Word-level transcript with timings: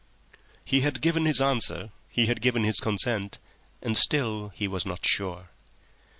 He 0.65 0.81
had 0.81 0.99
given 0.99 1.25
his 1.25 1.39
answer, 1.39 1.91
he 2.09 2.25
had 2.25 2.41
given 2.41 2.63
his 2.63 2.79
consent, 2.79 3.37
and 3.83 3.95
still 3.95 4.49
he 4.49 4.67
was 4.67 4.83
not 4.83 5.05
sure. 5.05 5.49